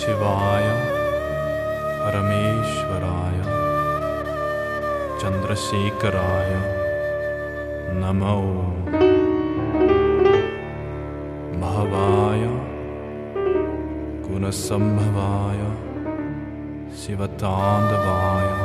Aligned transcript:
शिवाय 0.00 0.66
परमेश्वराय 2.02 3.38
चन्द्रशेखराय 5.20 6.52
नमो। 8.00 8.38
भवाय 11.60 12.46
गुणसम्भवाय 14.28 15.62
शिवताण्डवाय 17.02 18.59